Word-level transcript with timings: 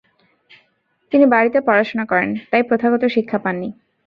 তিনি 1.11 1.25
বাড়িতে 1.25 1.59
পড়াশোনা 1.67 2.05
করেন, 2.05 2.29
তাই 2.51 2.63
প্রথাগত 2.63 3.03
শিক্ষা 3.15 3.37
পাননি। 3.37 3.69